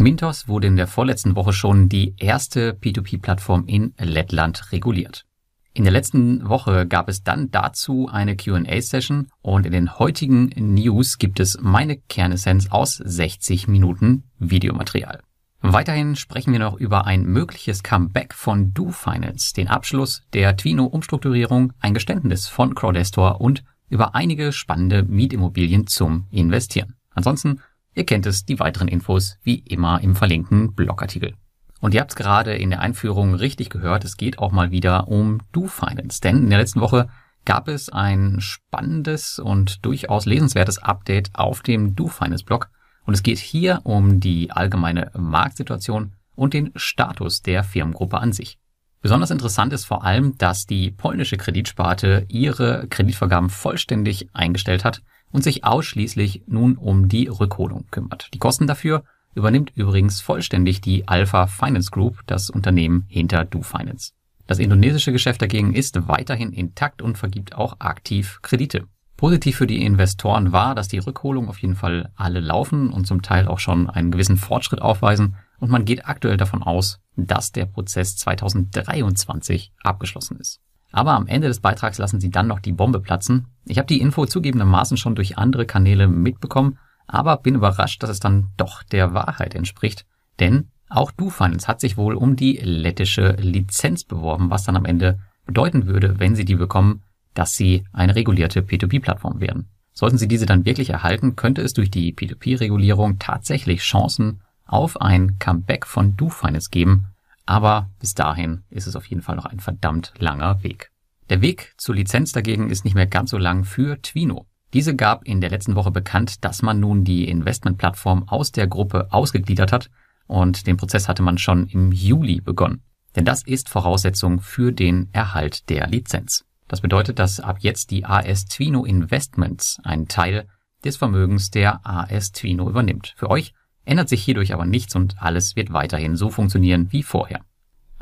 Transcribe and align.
Mintos 0.00 0.48
wurde 0.48 0.66
in 0.66 0.76
der 0.76 0.86
vorletzten 0.86 1.36
Woche 1.36 1.52
schon 1.52 1.88
die 1.88 2.14
erste 2.18 2.72
P2P-Plattform 2.72 3.66
in 3.66 3.92
Lettland 3.98 4.72
reguliert. 4.72 5.26
In 5.72 5.84
der 5.84 5.92
letzten 5.92 6.48
Woche 6.48 6.86
gab 6.86 7.08
es 7.08 7.22
dann 7.22 7.50
dazu 7.50 8.08
eine 8.10 8.36
Q&A-Session 8.36 9.28
und 9.42 9.66
in 9.66 9.72
den 9.72 9.98
heutigen 9.98 10.50
News 10.56 11.18
gibt 11.18 11.38
es 11.38 11.58
meine 11.60 11.96
Kernessenz 11.96 12.70
aus 12.70 12.96
60 12.96 13.68
Minuten 13.68 14.24
Videomaterial. 14.38 15.20
Weiterhin 15.60 16.16
sprechen 16.16 16.52
wir 16.52 16.60
noch 16.60 16.76
über 16.78 17.06
ein 17.06 17.24
mögliches 17.24 17.82
Comeback 17.82 18.32
von 18.32 18.72
DoFinance, 18.72 19.52
den 19.52 19.68
Abschluss 19.68 20.22
der 20.32 20.56
Twino-Umstrukturierung, 20.56 21.74
ein 21.78 21.92
Geständnis 21.94 22.48
von 22.48 22.74
Crowdestor 22.74 23.40
und 23.40 23.62
über 23.90 24.14
einige 24.14 24.52
spannende 24.52 25.02
Mietimmobilien 25.02 25.86
zum 25.86 26.26
Investieren. 26.30 26.94
Ansonsten, 27.10 27.60
ihr 27.94 28.04
kennt 28.04 28.26
es, 28.26 28.44
die 28.44 28.60
weiteren 28.60 28.88
Infos 28.88 29.38
wie 29.42 29.58
immer 29.58 30.00
im 30.00 30.14
verlinkten 30.14 30.74
Blogartikel. 30.74 31.34
Und 31.80 31.94
ihr 31.94 32.00
habt 32.00 32.12
es 32.12 32.16
gerade 32.16 32.54
in 32.54 32.70
der 32.70 32.80
Einführung 32.80 33.34
richtig 33.34 33.70
gehört, 33.70 34.04
es 34.04 34.16
geht 34.16 34.38
auch 34.38 34.52
mal 34.52 34.70
wieder 34.70 35.08
um 35.08 35.40
DoFinance. 35.52 36.20
Denn 36.20 36.36
in 36.36 36.50
der 36.50 36.58
letzten 36.58 36.80
Woche 36.80 37.08
gab 37.44 37.68
es 37.68 37.88
ein 37.88 38.40
spannendes 38.40 39.38
und 39.38 39.84
durchaus 39.84 40.26
lesenswertes 40.26 40.78
Update 40.78 41.30
auf 41.34 41.62
dem 41.62 41.96
DoFinance-Blog. 41.96 42.68
Und 43.06 43.14
es 43.14 43.22
geht 43.22 43.38
hier 43.38 43.80
um 43.84 44.20
die 44.20 44.50
allgemeine 44.52 45.10
Marktsituation 45.16 46.12
und 46.34 46.54
den 46.54 46.70
Status 46.76 47.42
der 47.42 47.64
Firmengruppe 47.64 48.18
an 48.18 48.32
sich. 48.32 48.58
Besonders 49.02 49.30
interessant 49.30 49.72
ist 49.72 49.86
vor 49.86 50.04
allem, 50.04 50.36
dass 50.36 50.66
die 50.66 50.90
polnische 50.90 51.38
Kreditsparte 51.38 52.26
ihre 52.28 52.86
Kreditvergaben 52.88 53.48
vollständig 53.48 54.28
eingestellt 54.34 54.84
hat 54.84 55.02
und 55.32 55.42
sich 55.42 55.64
ausschließlich 55.64 56.44
nun 56.46 56.76
um 56.76 57.08
die 57.08 57.28
Rückholung 57.28 57.86
kümmert. 57.90 58.28
Die 58.34 58.38
Kosten 58.38 58.66
dafür 58.66 59.04
übernimmt 59.34 59.72
übrigens 59.74 60.20
vollständig 60.20 60.80
die 60.80 61.06
Alpha 61.06 61.46
Finance 61.46 61.90
Group, 61.90 62.20
das 62.26 62.50
Unternehmen 62.50 63.04
hinter 63.08 63.44
DoFinance. 63.44 64.12
Das 64.46 64.58
indonesische 64.58 65.12
Geschäft 65.12 65.40
dagegen 65.42 65.74
ist 65.74 66.08
weiterhin 66.08 66.52
intakt 66.52 67.02
und 67.02 67.16
vergibt 67.16 67.54
auch 67.54 67.76
aktiv 67.78 68.40
Kredite. 68.42 68.86
Positiv 69.16 69.56
für 69.56 69.66
die 69.66 69.84
Investoren 69.84 70.50
war, 70.50 70.74
dass 70.74 70.88
die 70.88 70.98
Rückholungen 70.98 71.50
auf 71.50 71.58
jeden 71.58 71.76
Fall 71.76 72.10
alle 72.16 72.40
laufen 72.40 72.90
und 72.90 73.06
zum 73.06 73.22
Teil 73.22 73.46
auch 73.46 73.58
schon 73.58 73.88
einen 73.88 74.10
gewissen 74.10 74.36
Fortschritt 74.36 74.80
aufweisen 74.80 75.36
und 75.58 75.70
man 75.70 75.84
geht 75.84 76.06
aktuell 76.06 76.38
davon 76.38 76.62
aus, 76.62 77.00
dass 77.16 77.52
der 77.52 77.66
Prozess 77.66 78.16
2023 78.16 79.72
abgeschlossen 79.82 80.38
ist. 80.38 80.60
Aber 80.92 81.12
am 81.12 81.26
Ende 81.26 81.48
des 81.48 81.60
Beitrags 81.60 81.98
lassen 81.98 82.20
sie 82.20 82.30
dann 82.30 82.48
noch 82.48 82.60
die 82.60 82.72
Bombe 82.72 83.00
platzen. 83.00 83.46
Ich 83.64 83.78
habe 83.78 83.86
die 83.86 84.00
Info 84.00 84.26
zugegebenermaßen 84.26 84.96
schon 84.96 85.14
durch 85.14 85.38
andere 85.38 85.66
Kanäle 85.66 86.08
mitbekommen 86.08 86.78
aber 87.12 87.36
bin 87.38 87.56
überrascht, 87.56 88.02
dass 88.02 88.10
es 88.10 88.20
dann 88.20 88.48
doch 88.56 88.82
der 88.84 89.14
Wahrheit 89.14 89.54
entspricht, 89.54 90.06
denn 90.38 90.68
auch 90.88 91.10
DoFinance 91.10 91.68
hat 91.68 91.80
sich 91.80 91.96
wohl 91.96 92.14
um 92.14 92.36
die 92.36 92.56
lettische 92.62 93.32
Lizenz 93.32 94.04
beworben, 94.04 94.50
was 94.50 94.64
dann 94.64 94.76
am 94.76 94.84
Ende 94.84 95.18
bedeuten 95.44 95.86
würde, 95.86 96.18
wenn 96.18 96.36
sie 96.36 96.44
die 96.44 96.54
bekommen, 96.54 97.02
dass 97.34 97.54
sie 97.54 97.84
eine 97.92 98.14
regulierte 98.14 98.60
P2P-Plattform 98.60 99.40
werden. 99.40 99.68
Sollten 99.92 100.18
sie 100.18 100.28
diese 100.28 100.46
dann 100.46 100.64
wirklich 100.64 100.90
erhalten, 100.90 101.36
könnte 101.36 101.62
es 101.62 101.74
durch 101.74 101.90
die 101.90 102.14
P2P-Regulierung 102.14 103.18
tatsächlich 103.18 103.80
Chancen 103.80 104.42
auf 104.64 105.00
ein 105.00 105.38
Comeback 105.38 105.86
von 105.86 106.16
DoFinance 106.16 106.70
geben, 106.70 107.06
aber 107.50 107.90
bis 107.98 108.14
dahin 108.14 108.62
ist 108.70 108.86
es 108.86 108.94
auf 108.94 109.06
jeden 109.06 109.22
Fall 109.22 109.34
noch 109.34 109.46
ein 109.46 109.58
verdammt 109.58 110.12
langer 110.18 110.62
Weg. 110.62 110.92
Der 111.30 111.40
Weg 111.42 111.74
zur 111.78 111.96
Lizenz 111.96 112.30
dagegen 112.30 112.70
ist 112.70 112.84
nicht 112.84 112.94
mehr 112.94 113.08
ganz 113.08 113.30
so 113.30 113.38
lang 113.38 113.64
für 113.64 114.00
Twino. 114.00 114.46
Diese 114.72 114.94
gab 114.94 115.24
in 115.24 115.40
der 115.40 115.50
letzten 115.50 115.74
Woche 115.74 115.90
bekannt, 115.90 116.44
dass 116.44 116.62
man 116.62 116.78
nun 116.78 117.02
die 117.02 117.28
Investmentplattform 117.28 118.28
aus 118.28 118.52
der 118.52 118.68
Gruppe 118.68 119.08
ausgegliedert 119.10 119.72
hat 119.72 119.90
und 120.28 120.68
den 120.68 120.76
Prozess 120.76 121.08
hatte 121.08 121.24
man 121.24 121.38
schon 121.38 121.66
im 121.66 121.90
Juli 121.90 122.40
begonnen. 122.40 122.84
Denn 123.16 123.24
das 123.24 123.42
ist 123.42 123.68
Voraussetzung 123.68 124.40
für 124.40 124.72
den 124.72 125.08
Erhalt 125.12 125.68
der 125.70 125.88
Lizenz. 125.88 126.44
Das 126.68 126.80
bedeutet, 126.80 127.18
dass 127.18 127.40
ab 127.40 127.56
jetzt 127.58 127.90
die 127.90 128.04
AS 128.04 128.44
Twino 128.44 128.84
Investments 128.84 129.80
einen 129.82 130.06
Teil 130.06 130.46
des 130.84 130.98
Vermögens 130.98 131.50
der 131.50 131.84
AS 131.84 132.30
Twino 132.30 132.70
übernimmt. 132.70 133.12
Für 133.16 133.28
euch 133.28 133.54
ändert 133.84 134.08
sich 134.08 134.22
hierdurch 134.22 134.54
aber 134.54 134.66
nichts 134.66 134.94
und 134.94 135.20
alles 135.20 135.56
wird 135.56 135.72
weiterhin 135.72 136.14
so 136.14 136.30
funktionieren 136.30 136.92
wie 136.92 137.02
vorher. 137.02 137.40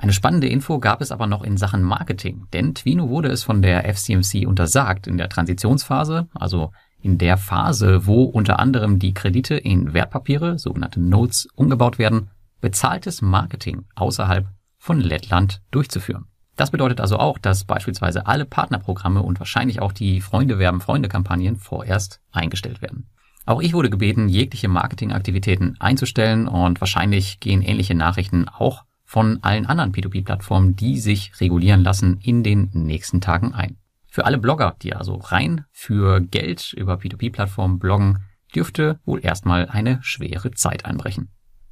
Eine 0.01 0.13
spannende 0.13 0.47
Info 0.47 0.79
gab 0.79 1.01
es 1.01 1.11
aber 1.11 1.27
noch 1.27 1.43
in 1.43 1.57
Sachen 1.57 1.83
Marketing, 1.83 2.47
denn 2.53 2.73
Twino 2.73 3.09
wurde 3.09 3.31
es 3.31 3.43
von 3.43 3.63
der 3.63 3.93
FCMC 3.93 4.47
untersagt, 4.47 5.09
in 5.09 5.19
der 5.19 5.29
Transitionsphase, 5.29 6.29
also 6.35 6.71
in 7.01 7.19
der 7.19 7.37
Phase, 7.37 8.07
wo 8.07 8.23
unter 8.23 8.61
anderem 8.61 9.01
die 9.01 9.13
Kredite 9.13 9.57
in 9.57 9.95
Wertpapiere, 9.95 10.57
sogenannte 10.57 11.01
Notes, 11.01 11.49
umgebaut 11.57 11.99
werden, 11.99 12.31
bezahltes 12.61 13.23
Marketing 13.23 13.87
außerhalb 13.97 14.47
von 14.79 15.01
Lettland 15.01 15.63
durchzuführen. 15.73 16.27
Das 16.55 16.71
bedeutet 16.71 17.01
also 17.01 17.19
auch, 17.19 17.37
dass 17.37 17.65
beispielsweise 17.65 18.27
alle 18.29 18.45
Partnerprogramme 18.45 19.23
und 19.23 19.41
wahrscheinlich 19.41 19.83
auch 19.83 19.93
die 19.93 20.21
Freunde 20.21 20.61
werben 20.61 20.81
Freunde 20.81 21.09
Kampagnen 21.09 21.57
vorerst 21.57 22.21
eingestellt 22.31 22.83
werden. 22.83 23.09
Auch 23.47 23.61
ich 23.61 23.73
wurde 23.73 23.91
gebeten, 23.91 24.29
jegliche 24.29 24.69
Marketingaktivitäten 24.69 25.77
einzustellen 25.81 26.47
und 26.47 26.81
wahrscheinlich 26.81 27.41
gehen 27.41 27.63
ähnliche 27.63 27.97
Nachrichten 27.97 28.49
auch 28.49 28.85
von 29.09 29.43
allen 29.43 29.65
anderen 29.65 29.91
P2P-Plattformen, 29.91 30.77
die 30.77 30.99
sich 31.01 31.33
regulieren 31.41 31.83
lassen, 31.83 32.19
in 32.21 32.43
den 32.43 32.69
nächsten 32.75 33.23
Tagen 33.23 33.55
ein. 33.55 33.79
Für 34.07 34.27
alle 34.27 34.37
Blogger, 34.37 34.77
die 34.83 34.95
also 34.95 35.15
rein 35.15 35.65
für 35.73 36.21
Geld 36.21 36.75
über 36.75 36.97
P2P-Plattformen 36.97 37.79
bloggen, 37.79 38.19
dürfte 38.55 39.01
wohl 39.07 39.25
erstmal 39.25 39.67
eine 39.71 39.99
schwere 40.03 40.51
Zeit 40.51 40.85
einbrechen. 40.85 41.31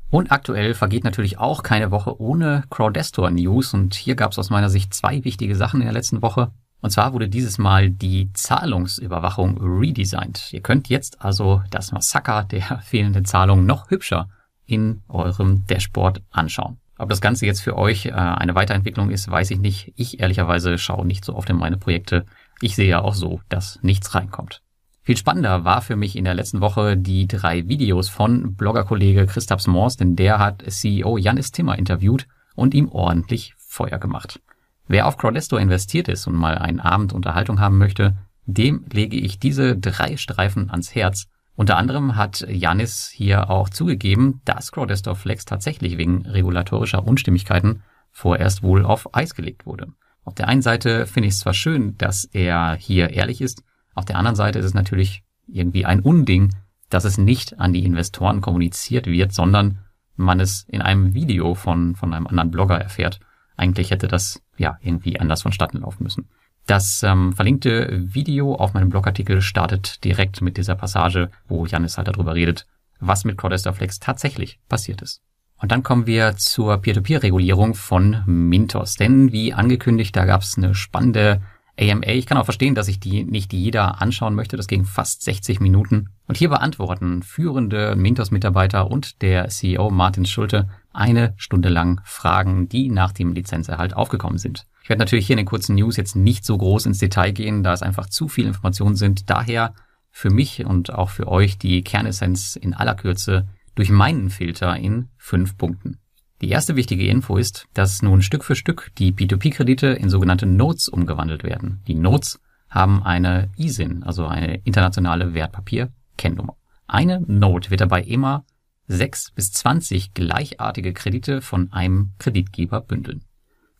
Und 0.08 0.32
aktuell 0.32 0.72
vergeht 0.72 1.04
natürlich 1.04 1.38
auch 1.38 1.62
keine 1.62 1.90
Woche 1.90 2.18
ohne 2.18 2.64
Crowdestor 2.70 3.30
News 3.30 3.74
und 3.74 3.94
hier 3.94 4.14
gab 4.14 4.32
es 4.32 4.38
aus 4.38 4.48
meiner 4.48 4.70
Sicht 4.70 4.94
zwei 4.94 5.22
wichtige 5.24 5.56
Sachen 5.56 5.82
in 5.82 5.86
der 5.86 5.94
letzten 5.94 6.22
Woche. 6.22 6.52
Und 6.80 6.88
zwar 6.88 7.12
wurde 7.12 7.28
dieses 7.28 7.58
Mal 7.58 7.90
die 7.90 8.32
Zahlungsüberwachung 8.32 9.58
redesigned. 9.60 10.54
Ihr 10.54 10.62
könnt 10.62 10.88
jetzt 10.88 11.20
also 11.20 11.62
das 11.70 11.92
Massaker 11.92 12.44
der 12.44 12.78
fehlenden 12.82 13.26
Zahlungen 13.26 13.66
noch 13.66 13.90
hübscher 13.90 14.30
in 14.64 15.02
eurem 15.08 15.66
Dashboard 15.66 16.22
anschauen. 16.30 16.78
Ob 16.98 17.08
das 17.10 17.20
Ganze 17.20 17.46
jetzt 17.46 17.60
für 17.60 17.76
euch 17.76 18.06
äh, 18.06 18.12
eine 18.12 18.54
Weiterentwicklung 18.54 19.10
ist, 19.10 19.30
weiß 19.30 19.50
ich 19.50 19.58
nicht. 19.58 19.92
Ich 19.96 20.20
ehrlicherweise 20.20 20.78
schaue 20.78 21.06
nicht 21.06 21.24
so 21.24 21.34
oft 21.34 21.50
in 21.50 21.56
meine 21.56 21.76
Projekte. 21.76 22.24
Ich 22.60 22.74
sehe 22.74 22.88
ja 22.88 23.00
auch 23.00 23.14
so, 23.14 23.40
dass 23.48 23.78
nichts 23.82 24.14
reinkommt. 24.14 24.62
Viel 25.02 25.16
spannender 25.16 25.64
war 25.64 25.82
für 25.82 25.94
mich 25.94 26.16
in 26.16 26.24
der 26.24 26.34
letzten 26.34 26.60
Woche 26.60 26.96
die 26.96 27.28
drei 27.28 27.68
Videos 27.68 28.08
von 28.08 28.56
Bloggerkollege 28.56 29.26
Christaps 29.26 29.68
Mors, 29.68 29.96
denn 29.96 30.16
der 30.16 30.38
hat 30.38 30.64
CEO 30.66 31.16
Janis 31.16 31.52
Timmer 31.52 31.78
interviewt 31.78 32.26
und 32.56 32.74
ihm 32.74 32.88
ordentlich 32.88 33.54
Feuer 33.56 33.98
gemacht. 33.98 34.40
Wer 34.88 35.06
auf 35.06 35.16
Crowdesto 35.16 35.58
investiert 35.58 36.08
ist 36.08 36.26
und 36.26 36.34
mal 36.34 36.58
einen 36.58 36.80
Abend 36.80 37.12
Unterhaltung 37.12 37.60
haben 37.60 37.78
möchte, 37.78 38.16
dem 38.46 38.84
lege 38.92 39.16
ich 39.16 39.38
diese 39.38 39.76
drei 39.76 40.16
Streifen 40.16 40.70
ans 40.70 40.94
Herz 40.94 41.28
unter 41.56 41.76
anderem 41.76 42.16
hat 42.16 42.46
Janis 42.48 43.08
hier 43.08 43.50
auch 43.50 43.70
zugegeben, 43.70 44.40
dass 44.44 44.72
Crowdestor 44.72 45.16
Flex 45.16 45.44
tatsächlich 45.44 45.96
wegen 45.96 46.26
regulatorischer 46.26 47.04
Unstimmigkeiten 47.04 47.82
vorerst 48.10 48.62
wohl 48.62 48.84
auf 48.84 49.14
Eis 49.14 49.34
gelegt 49.34 49.66
wurde. 49.66 49.88
Auf 50.24 50.34
der 50.34 50.48
einen 50.48 50.62
Seite 50.62 51.06
finde 51.06 51.28
ich 51.28 51.34
es 51.34 51.40
zwar 51.40 51.54
schön, 51.54 51.96
dass 51.98 52.24
er 52.24 52.74
hier 52.74 53.10
ehrlich 53.10 53.40
ist, 53.40 53.62
auf 53.94 54.04
der 54.04 54.18
anderen 54.18 54.36
Seite 54.36 54.58
ist 54.58 54.66
es 54.66 54.74
natürlich 54.74 55.24
irgendwie 55.46 55.86
ein 55.86 56.00
Unding, 56.00 56.54
dass 56.90 57.04
es 57.04 57.18
nicht 57.18 57.58
an 57.58 57.72
die 57.72 57.84
Investoren 57.84 58.42
kommuniziert 58.42 59.06
wird, 59.06 59.32
sondern 59.32 59.78
man 60.16 60.38
es 60.38 60.64
in 60.68 60.82
einem 60.82 61.14
Video 61.14 61.54
von, 61.54 61.96
von 61.96 62.12
einem 62.12 62.26
anderen 62.26 62.50
Blogger 62.50 62.78
erfährt. 62.78 63.20
Eigentlich 63.56 63.90
hätte 63.90 64.06
das 64.06 64.42
ja 64.58 64.76
irgendwie 64.82 65.18
anders 65.18 65.42
vonstatten 65.42 65.78
laufen 65.78 66.02
müssen. 66.02 66.28
Das 66.66 67.02
ähm, 67.04 67.32
verlinkte 67.32 67.88
Video 68.12 68.54
auf 68.56 68.74
meinem 68.74 68.90
Blogartikel 68.90 69.40
startet 69.40 70.02
direkt 70.04 70.42
mit 70.42 70.56
dieser 70.56 70.74
Passage, 70.74 71.30
wo 71.46 71.64
Janis 71.64 71.96
halt 71.96 72.08
darüber 72.08 72.34
redet, 72.34 72.66
was 72.98 73.24
mit 73.24 73.38
Crowdester 73.38 73.72
Flex 73.72 74.00
tatsächlich 74.00 74.58
passiert 74.68 75.00
ist. 75.00 75.22
Und 75.58 75.72
dann 75.72 75.82
kommen 75.82 76.06
wir 76.06 76.36
zur 76.36 76.76
Peer-to-Peer-Regulierung 76.78 77.74
von 77.74 78.22
Mintos. 78.26 78.96
Denn 78.96 79.32
wie 79.32 79.54
angekündigt, 79.54 80.14
da 80.14 80.24
gab 80.26 80.42
es 80.42 80.58
eine 80.58 80.74
spannende 80.74 81.40
AMA. 81.78 82.06
Ich 82.06 82.26
kann 82.26 82.38
auch 82.38 82.44
verstehen, 82.44 82.74
dass 82.74 82.86
sich 82.86 83.00
die 83.00 83.24
nicht 83.24 83.52
jeder 83.52 84.00
anschauen 84.00 84.34
möchte. 84.34 84.56
Das 84.56 84.66
ging 84.66 84.84
fast 84.84 85.22
60 85.22 85.60
Minuten. 85.60 86.10
Und 86.26 86.36
hier 86.36 86.48
beantworten 86.48 87.22
führende 87.22 87.94
Mintos-Mitarbeiter 87.96 88.90
und 88.90 89.22
der 89.22 89.48
CEO 89.48 89.90
Martin 89.90 90.26
Schulte 90.26 90.68
eine 90.92 91.34
Stunde 91.36 91.68
lang 91.68 92.00
Fragen, 92.04 92.68
die 92.68 92.88
nach 92.88 93.12
dem 93.12 93.34
Lizenzerhalt 93.34 93.94
aufgekommen 93.94 94.38
sind. 94.38 94.66
Ich 94.82 94.88
werde 94.88 95.00
natürlich 95.00 95.26
hier 95.26 95.34
in 95.34 95.38
den 95.38 95.46
kurzen 95.46 95.74
News 95.74 95.96
jetzt 95.96 96.16
nicht 96.16 96.44
so 96.44 96.56
groß 96.56 96.86
ins 96.86 96.98
Detail 96.98 97.32
gehen, 97.32 97.62
da 97.62 97.72
es 97.72 97.82
einfach 97.82 98.08
zu 98.08 98.28
viel 98.28 98.46
Informationen 98.46 98.96
sind. 98.96 99.28
Daher 99.28 99.74
für 100.10 100.30
mich 100.30 100.64
und 100.64 100.94
auch 100.94 101.10
für 101.10 101.28
euch 101.28 101.58
die 101.58 101.82
Kernessenz 101.82 102.56
in 102.56 102.72
aller 102.72 102.94
Kürze 102.94 103.48
durch 103.74 103.90
meinen 103.90 104.30
Filter 104.30 104.76
in 104.76 105.08
fünf 105.18 105.58
Punkten. 105.58 105.98
Die 106.42 106.50
erste 106.50 106.76
wichtige 106.76 107.06
Info 107.06 107.38
ist, 107.38 107.66
dass 107.72 108.02
nun 108.02 108.20
Stück 108.20 108.44
für 108.44 108.56
Stück 108.56 108.90
die 108.98 109.12
P2P-Kredite 109.12 109.86
in 109.86 110.10
sogenannte 110.10 110.44
Notes 110.44 110.88
umgewandelt 110.88 111.44
werden. 111.44 111.82
Die 111.86 111.94
Notes 111.94 112.40
haben 112.68 113.02
eine 113.02 113.50
ISIN, 113.56 114.02
also 114.02 114.26
eine 114.26 114.56
internationale 114.64 115.32
Wertpapier-Kennnummer. 115.32 116.56
Eine 116.86 117.20
Note 117.20 117.70
wird 117.70 117.80
dabei 117.80 118.02
immer 118.02 118.44
sechs 118.86 119.30
bis 119.30 119.52
zwanzig 119.52 120.12
gleichartige 120.12 120.92
Kredite 120.92 121.40
von 121.40 121.72
einem 121.72 122.12
Kreditgeber 122.18 122.82
bündeln. 122.82 123.24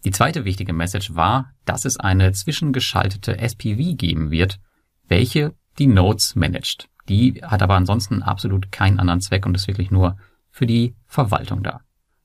Die 0.04 0.10
zweite 0.10 0.44
wichtige 0.44 0.72
Message 0.72 1.14
war, 1.14 1.52
dass 1.64 1.84
es 1.84 1.98
eine 1.98 2.32
zwischengeschaltete 2.32 3.38
SPV 3.38 3.96
geben 3.96 4.30
wird, 4.30 4.60
welche 5.08 5.54
die 5.78 5.86
Nodes 5.86 6.34
managt. 6.36 6.88
Die 7.08 7.42
hat 7.42 7.62
aber 7.62 7.74
ansonsten 7.74 8.22
absolut 8.22 8.72
keinen 8.72 8.98
anderen 8.98 9.20
Zweck 9.20 9.46
und 9.46 9.54
ist 9.54 9.68
wirklich 9.68 9.90
nur 9.90 10.16
für 10.50 10.66
die 10.66 10.94
Verwaltung 11.06 11.62
da. 11.62 11.80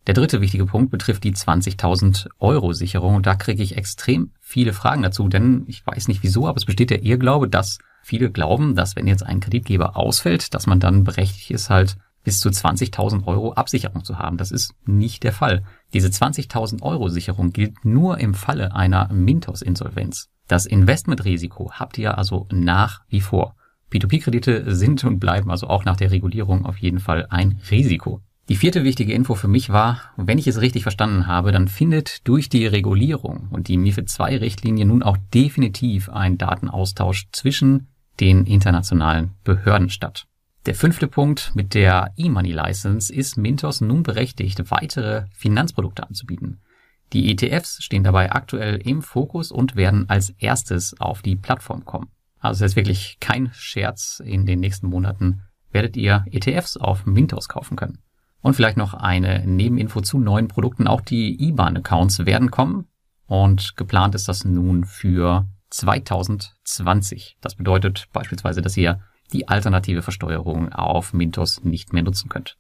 Der 0.07 0.15
dritte 0.15 0.41
wichtige 0.41 0.65
Punkt 0.65 0.89
betrifft 0.89 1.23
die 1.23 1.33
20.000 1.33 2.27
Euro 2.39 2.73
Sicherung 2.73 3.15
und 3.15 3.27
da 3.27 3.35
kriege 3.35 3.61
ich 3.61 3.77
extrem 3.77 4.31
viele 4.39 4.73
Fragen 4.73 5.03
dazu, 5.03 5.27
denn 5.27 5.63
ich 5.67 5.85
weiß 5.85 6.07
nicht 6.07 6.23
wieso, 6.23 6.47
aber 6.47 6.57
es 6.57 6.65
besteht 6.65 6.89
der 6.89 7.03
Irrglaube, 7.03 7.47
dass 7.47 7.77
viele 8.01 8.31
glauben, 8.31 8.75
dass 8.75 8.95
wenn 8.95 9.05
jetzt 9.05 9.23
ein 9.23 9.39
Kreditgeber 9.39 9.95
ausfällt, 9.95 10.55
dass 10.55 10.65
man 10.65 10.79
dann 10.79 11.03
berechtigt 11.03 11.51
ist, 11.51 11.69
halt 11.69 11.97
bis 12.23 12.39
zu 12.39 12.49
20.000 12.49 13.25
Euro 13.25 13.53
Absicherung 13.53 14.03
zu 14.03 14.17
haben. 14.17 14.37
Das 14.37 14.51
ist 14.51 14.73
nicht 14.85 15.23
der 15.23 15.33
Fall. 15.33 15.63
Diese 15.93 16.07
20.000 16.07 16.81
Euro 16.81 17.09
Sicherung 17.09 17.51
gilt 17.51 17.85
nur 17.85 18.19
im 18.19 18.33
Falle 18.33 18.75
einer 18.75 19.11
Mintos-Insolvenz. 19.11 20.29
Das 20.47 20.65
Investmentrisiko 20.65 21.71
habt 21.73 21.97
ihr 21.97 22.17
also 22.17 22.47
nach 22.51 23.01
wie 23.07 23.21
vor. 23.21 23.55
P2P-Kredite 23.91 24.73
sind 24.75 25.03
und 25.03 25.19
bleiben 25.19 25.51
also 25.51 25.67
auch 25.67 25.85
nach 25.85 25.97
der 25.97 26.11
Regulierung 26.11 26.65
auf 26.65 26.77
jeden 26.77 26.99
Fall 26.99 27.27
ein 27.29 27.59
Risiko. 27.69 28.21
Die 28.49 28.55
vierte 28.55 28.83
wichtige 28.83 29.13
Info 29.13 29.35
für 29.35 29.47
mich 29.47 29.69
war, 29.69 30.01
wenn 30.17 30.37
ich 30.37 30.47
es 30.47 30.59
richtig 30.59 30.83
verstanden 30.83 31.27
habe, 31.27 31.51
dann 31.51 31.67
findet 31.67 32.27
durch 32.27 32.49
die 32.49 32.65
Regulierung 32.65 33.47
und 33.51 33.67
die 33.67 33.77
MIFID 33.77 34.09
II-Richtlinie 34.19 34.85
nun 34.85 35.03
auch 35.03 35.17
definitiv 35.33 36.09
ein 36.09 36.37
Datenaustausch 36.37 37.29
zwischen 37.31 37.87
den 38.19 38.45
internationalen 38.45 39.31
Behörden 39.43 39.89
statt. 39.89 40.27
Der 40.65 40.75
fünfte 40.75 41.07
Punkt 41.07 41.51
mit 41.55 41.73
der 41.73 42.13
E-Money 42.17 42.51
License 42.51 43.13
ist 43.13 43.37
Mintos 43.37 43.81
nun 43.81 44.03
berechtigt, 44.03 44.69
weitere 44.69 45.25
Finanzprodukte 45.33 46.03
anzubieten. 46.03 46.61
Die 47.13 47.31
ETFs 47.31 47.83
stehen 47.83 48.03
dabei 48.03 48.31
aktuell 48.31 48.77
im 48.77 49.01
Fokus 49.01 49.51
und 49.51 49.75
werden 49.75 50.07
als 50.09 50.29
erstes 50.29 50.99
auf 50.99 51.21
die 51.21 51.35
Plattform 51.35 51.83
kommen. 51.83 52.09
Also 52.39 52.63
es 52.63 52.71
ist 52.71 52.75
wirklich 52.75 53.17
kein 53.19 53.51
Scherz. 53.53 54.21
In 54.23 54.45
den 54.45 54.59
nächsten 54.59 54.87
Monaten 54.87 55.41
werdet 55.71 55.97
ihr 55.97 56.25
ETFs 56.31 56.77
auf 56.77 57.05
Mintos 57.05 57.49
kaufen 57.49 57.75
können. 57.75 57.99
Und 58.41 58.55
vielleicht 58.55 58.77
noch 58.77 58.93
eine 58.93 59.45
Nebeninfo 59.45 60.01
zu 60.01 60.17
neuen 60.17 60.47
Produkten. 60.47 60.87
Auch 60.87 61.01
die 61.01 61.41
IBAN-Accounts 61.49 62.25
werden 62.25 62.51
kommen. 62.51 62.87
Und 63.27 63.77
geplant 63.77 64.15
ist 64.15 64.27
das 64.27 64.45
nun 64.45 64.83
für 64.83 65.47
2020. 65.69 67.37
Das 67.39 67.55
bedeutet 67.55 68.07
beispielsweise, 68.11 68.61
dass 68.61 68.75
ihr 68.77 68.99
die 69.31 69.47
alternative 69.47 70.01
Versteuerung 70.01 70.73
auf 70.73 71.13
Mintos 71.13 71.63
nicht 71.63 71.93
mehr 71.93 72.03
nutzen 72.03 72.29
könnt. 72.29 72.57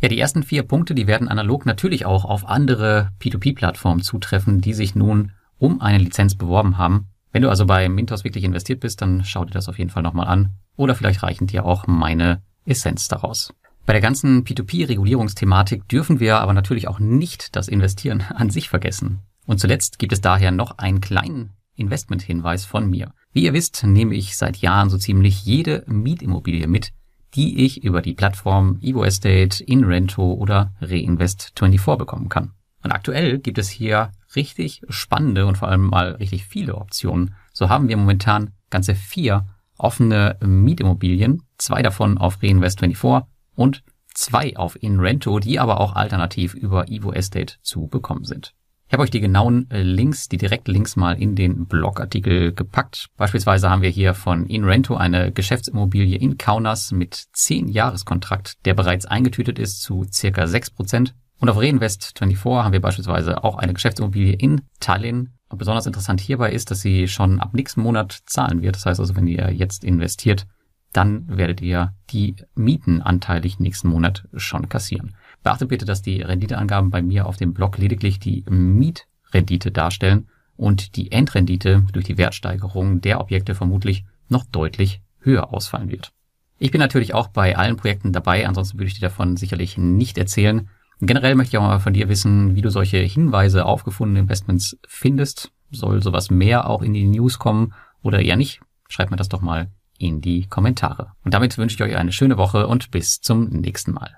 Ja, 0.00 0.08
die 0.08 0.18
ersten 0.18 0.42
vier 0.42 0.62
Punkte, 0.62 0.94
die 0.94 1.06
werden 1.06 1.28
analog 1.28 1.66
natürlich 1.66 2.06
auch 2.06 2.24
auf 2.24 2.48
andere 2.48 3.10
P2P-Plattformen 3.20 4.02
zutreffen, 4.02 4.60
die 4.60 4.72
sich 4.72 4.94
nun 4.94 5.32
um 5.58 5.80
eine 5.80 5.98
Lizenz 5.98 6.36
beworben 6.36 6.78
haben. 6.78 7.08
Wenn 7.32 7.42
du 7.42 7.50
also 7.50 7.66
bei 7.66 7.88
Mintos 7.88 8.24
wirklich 8.24 8.44
investiert 8.44 8.80
bist, 8.80 9.02
dann 9.02 9.24
schau 9.24 9.44
dir 9.44 9.52
das 9.52 9.68
auf 9.68 9.78
jeden 9.78 9.90
Fall 9.90 10.02
nochmal 10.02 10.28
an. 10.28 10.54
Oder 10.76 10.94
vielleicht 10.94 11.22
reichen 11.22 11.46
dir 11.46 11.64
auch 11.64 11.86
meine 11.86 12.42
Essenz 12.64 13.08
daraus. 13.08 13.52
Bei 13.88 13.94
der 13.94 14.02
ganzen 14.02 14.44
P2P-Regulierungsthematik 14.44 15.88
dürfen 15.88 16.20
wir 16.20 16.40
aber 16.40 16.52
natürlich 16.52 16.88
auch 16.88 16.98
nicht 16.98 17.56
das 17.56 17.68
Investieren 17.68 18.20
an 18.34 18.50
sich 18.50 18.68
vergessen. 18.68 19.20
Und 19.46 19.60
zuletzt 19.60 19.98
gibt 19.98 20.12
es 20.12 20.20
daher 20.20 20.50
noch 20.50 20.76
einen 20.76 21.00
kleinen 21.00 21.54
Investmenthinweis 21.74 22.66
von 22.66 22.90
mir. 22.90 23.14
Wie 23.32 23.44
ihr 23.44 23.54
wisst, 23.54 23.84
nehme 23.84 24.14
ich 24.14 24.36
seit 24.36 24.58
Jahren 24.58 24.90
so 24.90 24.98
ziemlich 24.98 25.42
jede 25.46 25.84
Mietimmobilie 25.86 26.66
mit, 26.66 26.92
die 27.32 27.64
ich 27.64 27.82
über 27.82 28.02
die 28.02 28.12
Plattform 28.12 28.78
Evo 28.82 29.04
Estate, 29.04 29.64
InRento 29.64 30.34
oder 30.34 30.74
Reinvest24 30.82 31.96
bekommen 31.96 32.28
kann. 32.28 32.52
Und 32.84 32.92
aktuell 32.92 33.38
gibt 33.38 33.56
es 33.56 33.70
hier 33.70 34.12
richtig 34.36 34.82
spannende 34.90 35.46
und 35.46 35.56
vor 35.56 35.68
allem 35.68 35.86
mal 35.86 36.10
richtig 36.16 36.44
viele 36.44 36.74
Optionen. 36.74 37.36
So 37.54 37.70
haben 37.70 37.88
wir 37.88 37.96
momentan 37.96 38.50
ganze 38.68 38.94
vier 38.94 39.46
offene 39.78 40.36
Mietimmobilien, 40.44 41.42
zwei 41.56 41.80
davon 41.80 42.18
auf 42.18 42.42
Reinvest24 42.42 43.24
und 43.58 43.82
zwei 44.14 44.56
auf 44.56 44.80
InRento, 44.82 45.38
die 45.40 45.58
aber 45.58 45.80
auch 45.80 45.94
alternativ 45.94 46.54
über 46.54 46.88
Evo 46.88 47.12
Estate 47.12 47.54
zu 47.62 47.88
bekommen 47.88 48.24
sind. 48.24 48.54
Ich 48.86 48.94
habe 48.94 49.02
euch 49.02 49.10
die 49.10 49.20
genauen 49.20 49.70
äh, 49.70 49.82
Links, 49.82 50.28
die 50.28 50.38
Direktlinks 50.38 50.96
mal 50.96 51.20
in 51.20 51.34
den 51.34 51.66
Blogartikel 51.66 52.54
gepackt. 52.54 53.08
Beispielsweise 53.18 53.68
haben 53.68 53.82
wir 53.82 53.90
hier 53.90 54.14
von 54.14 54.46
InRento 54.46 54.96
eine 54.96 55.30
Geschäftsimmobilie 55.30 56.16
in 56.16 56.38
Kaunas 56.38 56.90
mit 56.90 57.26
10 57.32 57.68
Jahreskontrakt, 57.68 58.64
der 58.64 58.72
bereits 58.72 59.04
eingetütet 59.04 59.58
ist 59.58 59.82
zu 59.82 60.06
circa 60.10 60.44
6%. 60.44 61.12
Und 61.40 61.50
auf 61.50 61.58
Reinvest24 61.58 62.62
haben 62.64 62.72
wir 62.72 62.80
beispielsweise 62.80 63.44
auch 63.44 63.56
eine 63.56 63.74
Geschäftsimmobilie 63.74 64.32
in 64.32 64.62
Tallinn. 64.80 65.34
Und 65.50 65.58
besonders 65.58 65.86
interessant 65.86 66.20
hierbei 66.20 66.52
ist, 66.52 66.70
dass 66.70 66.80
sie 66.80 67.08
schon 67.08 67.40
ab 67.40 67.52
nächsten 67.52 67.82
Monat 67.82 68.20
zahlen 68.24 68.62
wird. 68.62 68.76
Das 68.76 68.86
heißt 68.86 69.00
also, 69.00 69.16
wenn 69.16 69.26
ihr 69.26 69.52
jetzt 69.52 69.84
investiert, 69.84 70.46
dann 70.92 71.24
werdet 71.28 71.60
ihr 71.60 71.94
die 72.10 72.36
Mieten 72.54 73.02
anteilig 73.02 73.60
nächsten 73.60 73.88
Monat 73.88 74.26
schon 74.34 74.68
kassieren. 74.68 75.14
Beachte 75.42 75.66
bitte, 75.66 75.84
dass 75.84 76.02
die 76.02 76.22
Renditeangaben 76.22 76.90
bei 76.90 77.02
mir 77.02 77.26
auf 77.26 77.36
dem 77.36 77.54
Blog 77.54 77.78
lediglich 77.78 78.18
die 78.18 78.44
Mietrendite 78.48 79.70
darstellen 79.70 80.28
und 80.56 80.96
die 80.96 81.12
Endrendite 81.12 81.84
durch 81.92 82.06
die 82.06 82.18
Wertsteigerung 82.18 83.00
der 83.00 83.20
Objekte 83.20 83.54
vermutlich 83.54 84.04
noch 84.28 84.44
deutlich 84.44 85.00
höher 85.20 85.52
ausfallen 85.52 85.90
wird. 85.90 86.12
Ich 86.58 86.72
bin 86.72 86.80
natürlich 86.80 87.14
auch 87.14 87.28
bei 87.28 87.56
allen 87.56 87.76
Projekten 87.76 88.12
dabei, 88.12 88.46
ansonsten 88.46 88.78
würde 88.78 88.88
ich 88.88 88.94
dir 88.94 89.06
davon 89.08 89.36
sicherlich 89.36 89.78
nicht 89.78 90.18
erzählen. 90.18 90.68
Generell 91.00 91.36
möchte 91.36 91.56
ich 91.56 91.58
auch 91.58 91.66
mal 91.66 91.78
von 91.78 91.92
dir 91.92 92.08
wissen, 92.08 92.56
wie 92.56 92.62
du 92.62 92.70
solche 92.70 92.98
Hinweise 92.98 93.64
auf 93.64 93.84
gefundene 93.84 94.20
Investments 94.20 94.76
findest. 94.88 95.52
Soll 95.70 96.02
sowas 96.02 96.30
mehr 96.30 96.68
auch 96.68 96.82
in 96.82 96.94
die 96.94 97.06
News 97.06 97.38
kommen 97.38 97.74
oder 98.02 98.20
eher 98.20 98.36
nicht? 98.36 98.60
Schreib 98.88 99.10
mir 99.10 99.16
das 99.16 99.28
doch 99.28 99.42
mal 99.42 99.70
in 99.98 100.20
die 100.20 100.46
Kommentare. 100.46 101.12
Und 101.24 101.34
damit 101.34 101.58
wünsche 101.58 101.74
ich 101.74 101.82
euch 101.82 101.96
eine 101.96 102.12
schöne 102.12 102.38
Woche 102.38 102.66
und 102.66 102.90
bis 102.90 103.20
zum 103.20 103.48
nächsten 103.48 103.92
Mal. 103.92 104.17